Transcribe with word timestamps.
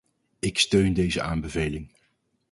Ik 0.39 0.59
steun 0.59 0.93
deze 0.93 1.21
aanbeveling. 1.21 1.89